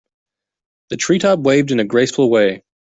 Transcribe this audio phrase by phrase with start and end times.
[0.89, 2.63] The tree top waved in a graceful way.